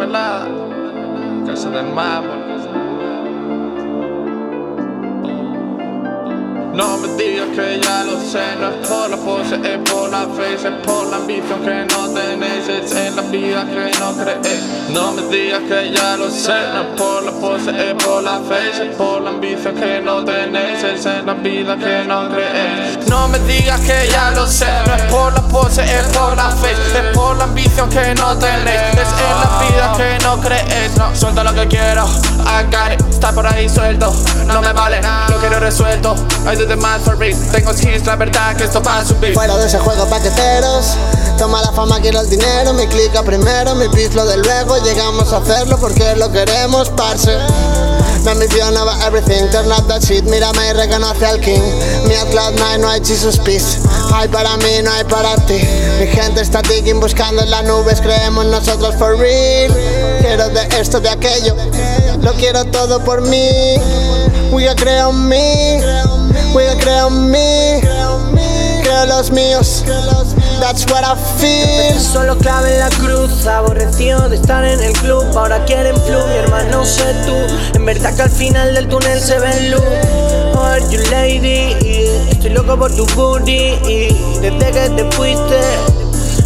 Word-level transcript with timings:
pelada, 0.00 0.48
casa 1.46 1.68
del 1.68 1.92
mármol. 1.92 2.59
Digas 7.20 7.48
que 7.54 7.78
ya 7.82 8.02
lo 8.04 8.18
sé, 8.18 8.56
no 8.58 8.70
es 8.70 8.88
por 8.88 9.10
la 9.10 9.16
pose, 9.18 9.56
es 9.56 9.92
por 9.92 10.08
la 10.08 10.20
fe, 10.20 10.54
es 10.54 10.86
por 10.86 11.06
la 11.10 11.16
ambición 11.16 11.60
que 11.62 11.84
no 11.94 12.08
tenéis, 12.08 12.66
es 12.66 12.92
en 12.92 13.14
la 13.14 13.20
vida 13.20 13.66
que 13.66 13.92
no 14.00 14.16
creéis. 14.16 14.88
No 14.88 15.12
me 15.12 15.22
digas 15.28 15.60
que 15.68 15.92
ya 15.94 16.16
lo 16.16 16.30
sé, 16.30 16.54
no 16.72 16.80
es 16.80 16.86
por 16.96 17.22
la 17.22 17.32
pose, 17.32 17.70
es 17.72 18.02
por 18.02 18.22
la 18.22 18.40
fe, 18.40 18.70
es 18.70 18.96
por 18.96 19.20
la 19.20 19.30
ambición 19.30 19.74
que 19.74 20.00
no 20.00 20.24
tenéis, 20.24 20.82
es 20.82 21.04
en 21.04 21.26
la 21.26 21.34
vida 21.34 21.76
que 21.76 22.04
no 22.06 22.26
creéis. 22.30 23.06
No 23.06 23.28
me 23.28 23.38
digas 23.40 23.80
que 23.82 24.08
ya 24.10 24.30
lo 24.30 24.46
sé, 24.46 24.66
no 24.86 24.94
es 24.94 25.02
por 25.02 25.34
la 25.34 25.42
pose, 25.42 25.82
es 25.82 26.06
por 26.16 26.34
la 26.34 26.48
fe, 26.52 26.72
es 26.72 27.14
por 27.14 27.36
la 27.36 27.44
ambición 27.44 27.90
que 27.90 28.14
no 28.14 28.34
tenéis, 28.38 28.94
es 28.94 29.08
en 29.20 29.36
la 29.42 29.68
vida 29.68 29.92
que 29.94 30.24
no 30.24 30.40
creéis. 30.40 30.96
No, 30.96 31.14
suelta 31.14 31.44
lo 31.44 31.52
que 31.52 31.68
quiero, 31.68 32.06
I 32.46 32.64
got 32.72 32.92
it, 32.94 33.06
está 33.10 33.30
por 33.30 33.46
ahí 33.46 33.68
suelto, 33.68 34.10
no 34.46 34.62
me 34.62 34.72
vale, 34.72 35.02
lo 35.28 35.29
quiero 35.50 35.66
resuelto. 35.66 36.14
I 36.46 36.54
do 36.54 36.66
the 36.66 36.76
math 36.76 37.04
for 37.04 37.16
me, 37.16 37.34
tengo 37.52 37.72
skills, 37.72 38.06
la 38.06 38.16
verdad 38.16 38.56
que 38.56 38.64
esto 38.64 38.80
va 38.80 39.00
a 39.00 39.04
subir. 39.04 39.34
Fuera 39.34 39.56
de 39.56 39.66
ese 39.66 39.78
juego 39.78 40.06
paqueteros. 40.06 40.96
Toma 41.38 41.60
la 41.62 41.72
fama, 41.72 42.00
quiero 42.00 42.20
el 42.20 42.30
dinero. 42.30 42.72
Mi 42.72 42.86
clica 42.86 43.22
primero, 43.22 43.74
mi 43.74 43.86
lo 43.86 44.26
de 44.26 44.36
luego. 44.36 44.78
Llegamos 44.78 45.32
a 45.32 45.38
hacerlo 45.38 45.76
porque 45.78 46.14
lo 46.16 46.30
queremos, 46.30 46.90
parce. 46.90 47.36
Mi 48.22 48.30
ambición 48.32 48.76
over 48.76 48.94
everything 49.06 49.48
Turn 49.50 49.72
up 49.72 49.88
that 49.88 50.02
shit, 50.02 50.24
mírame 50.24 50.68
y 50.68 50.72
reconoce 50.74 51.24
al 51.24 51.40
king. 51.40 51.62
Mi 52.06 52.14
cloud 52.30 52.52
nine, 52.52 52.78
no 52.78 52.88
hay 52.88 53.00
Jesus 53.04 53.38
peace. 53.38 53.78
Hay 54.12 54.28
para 54.28 54.56
mí, 54.58 54.82
no 54.84 54.92
hay 54.92 55.04
para 55.04 55.34
ti. 55.46 55.60
Mi 55.98 56.06
gente 56.06 56.42
está 56.42 56.60
digging, 56.62 57.00
buscando 57.00 57.42
en 57.42 57.50
las 57.50 57.64
nubes. 57.64 58.00
Creemos 58.00 58.44
nosotros 58.46 58.94
for 58.96 59.16
real. 59.18 59.72
Quiero 60.20 60.48
de 60.50 60.68
esto, 60.78 61.00
de 61.00 61.08
aquello. 61.08 61.56
Lo 61.56 61.99
quiero 62.40 62.64
todo 62.64 63.04
por 63.04 63.20
mí 63.20 63.76
are 64.52 64.74
creo 64.74 65.10
en 65.10 65.28
mí 65.28 65.80
are 66.56 66.76
creo 66.78 67.08
en 67.08 67.30
mí 67.30 67.80
Creo 68.82 69.06
los 69.06 69.30
míos 69.30 69.84
That's 70.58 70.86
what 70.86 71.04
I 71.04 71.14
feel 71.38 72.00
Solo 72.00 72.36
clave 72.38 72.78
la 72.78 72.88
cruz, 72.88 73.46
aborrecido 73.46 74.28
de 74.28 74.36
estar 74.36 74.64
en 74.64 74.80
el 74.82 74.92
club. 74.94 75.24
Ahora 75.36 75.64
quieren 75.64 75.94
flu, 76.02 76.18
mi 76.26 76.34
hermano 76.34 76.84
sé 76.84 77.14
tú. 77.24 77.34
En 77.74 77.86
verdad 77.86 78.14
que 78.16 78.22
al 78.22 78.30
final 78.30 78.74
del 78.74 78.88
túnel 78.88 79.20
se 79.20 79.38
ve 79.38 79.70
luz. 79.70 79.80
Oh, 80.54 80.60
are 80.60 80.82
you 80.90 80.98
lady? 81.10 81.76
Estoy 82.30 82.50
loco 82.50 82.76
por 82.76 82.94
tu 82.94 83.06
booty. 83.14 83.78
Desde 84.40 84.70
que 84.72 84.90
te 84.96 85.04
fuiste, 85.12 85.60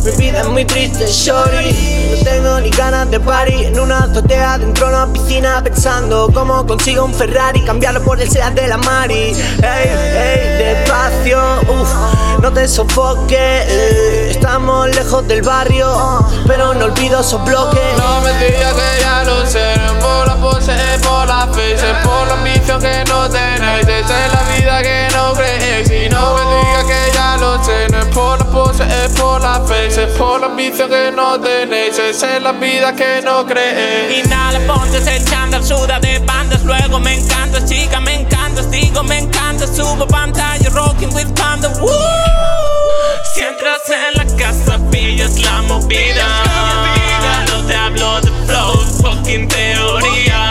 mi 0.05 0.11
vida 0.13 0.41
es 0.41 0.49
muy 0.49 0.65
triste, 0.65 1.07
shorty. 1.07 1.73
No 2.11 2.25
tengo 2.25 2.61
ni 2.61 2.71
ganas 2.71 3.11
de 3.11 3.19
party 3.21 3.65
en 3.65 3.81
una 3.81 4.01
azotea 4.01 4.59
dentro 4.59 4.89
de 4.89 4.95
una 4.95 5.13
piscina 5.13 5.63
pensando 5.63 6.31
cómo 6.33 6.67
consigo 6.67 7.05
un 7.05 7.15
Ferrari, 7.15 7.63
cambiarlo 7.65 8.03
por 8.03 8.21
el 8.21 8.31
Seat 8.31 8.55
de 8.55 8.69
la 8.69 8.77
Mari. 8.77 9.35
Hey, 9.63 9.63
hey, 9.63 10.57
despacio, 10.59 11.41
uff, 11.69 11.91
no 12.41 12.53
te 12.53 12.69
sofoques. 12.69 13.69
Estamos 14.31 14.95
lejos 14.95 15.27
del 15.27 15.43
barrio, 15.43 16.27
pero 16.47 16.75
no 16.75 16.87
olvido 16.87 17.21
esos 17.21 17.43
bloques. 17.45 17.81
No 17.97 18.21
me 18.21 18.33
digas 18.45 18.75
que 18.75 19.01
ya 19.01 19.25
lo 19.25 19.47
sé, 19.47 19.75
por 20.01 20.27
la 20.27 20.37
pose, 20.37 20.75
por 21.03 21.27
la 21.27 21.45
es 21.45 22.07
por 22.07 22.27
la 22.27 22.35
ambición 22.35 22.81
que 22.81 23.05
no 23.09 23.29
tenéis, 23.29 23.44
es 29.87 29.99
por 30.17 30.41
la 30.41 30.47
ambición 30.47 30.89
que 30.89 31.13
no 31.13 31.39
tenéis, 31.41 31.99
es 31.99 32.23
en 32.23 32.43
la 32.43 32.53
vida 32.53 32.95
que 32.95 33.21
no 33.23 33.45
creéis. 33.45 34.25
Inhala, 34.25 34.59
ponte 34.61 34.97
ese 34.97 35.23
chándal, 35.25 35.63
suda 35.63 36.01
de 36.01 36.19
bandas 36.21 36.65
Luego 36.65 36.99
me 36.99 37.15
encanta, 37.15 37.63
chica, 37.65 38.01
me 38.01 38.15
encantas 38.15 38.71
Digo, 38.71 39.03
me 39.03 39.19
encanta, 39.19 39.67
subo 39.67 40.07
pantalla 40.07 40.71
Rocking 40.71 41.13
with 41.15 41.29
panda, 41.35 41.69
woo. 41.81 41.91
Si 43.35 43.41
entras 43.41 43.83
en 43.91 44.15
la 44.17 44.37
casa, 44.37 44.79
pillas 44.91 45.39
la 45.41 45.61
movida. 45.63 46.27
No 47.51 47.67
te 47.67 47.75
hablo 47.75 48.21
de 48.23 48.31
flow, 48.47 48.79
fucking 49.03 49.49
teoría. 49.49 50.51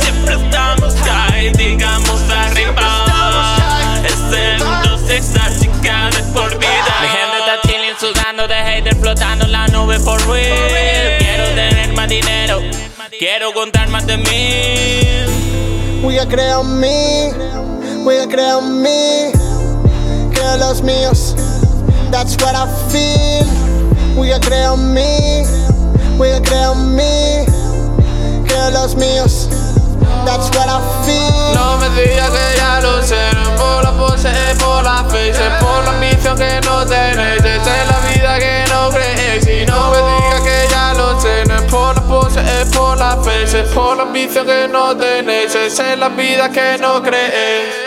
Siempre 0.00 0.34
estamos 0.36 0.94
high, 1.04 1.52
digamos 1.52 2.20
arriba. 2.30 3.04
Es 4.04 4.20
el 4.32 4.58
12, 4.58 5.16
esa 5.16 5.51
de 8.48 8.54
hater 8.54 8.96
Flotando 8.96 9.44
en 9.44 9.52
la 9.52 9.66
nube 9.68 9.98
for 9.98 10.20
real. 10.28 11.18
Quiero 11.18 11.44
tener 11.54 11.92
más 11.94 12.08
dinero 12.08 12.60
Quiero 13.18 13.52
contar 13.52 13.88
más 13.88 14.06
de 14.06 14.16
mí. 14.16 16.02
We 16.02 16.18
are 16.18 16.28
creo 16.28 16.62
en 16.62 16.80
mí 16.80 17.30
We 18.04 18.18
are 18.18 18.28
creo 18.28 18.58
en 18.58 18.82
mí. 18.82 19.32
Creo 20.32 20.54
en 20.54 20.60
los 20.60 20.82
míos 20.82 21.36
That's 22.10 22.36
what 22.42 22.54
I 22.54 22.66
feel. 22.90 23.46
We 24.16 24.32
are 24.32 24.40
creo 24.40 24.74
en 24.74 24.92
mí 24.92 25.44
We 26.18 26.32
are 26.32 26.42
creo 26.42 26.72
en 26.72 26.96
mí. 26.96 27.46
Creo 28.46 28.68
en 28.68 28.74
los 28.74 28.96
míos 28.96 29.48
That's 30.24 30.50
what 30.56 30.68
I 30.68 30.78
feel. 31.04 31.54
No 31.54 31.78
me 31.78 31.88
digas 32.00 32.30
que 32.30 32.56
ya 32.56 32.80
lo 32.80 33.02
sé, 33.02 33.16
por 33.56 33.82
la 33.82 33.92
pose, 33.92 34.30
por 34.58 34.84
la 34.84 35.04
fe, 35.10 35.30
es 35.30 35.38
por 35.60 35.84
la 35.84 35.90
ambición 35.90 36.38
que 36.38 36.60
no 36.64 36.86
tenéis, 36.86 37.31
por 43.32 43.40
la 43.40 43.46
fe, 43.46 43.60
es 43.60 43.68
por 43.68 43.96
la 43.96 44.02
ambición 44.02 44.46
que 44.46 44.68
no 44.68 44.96
tenéis, 44.96 45.54
es 45.54 45.78
en 45.78 46.00
la 46.00 46.08
vida 46.08 46.50
que 46.50 46.78
no 46.78 47.02
creéis. 47.02 47.81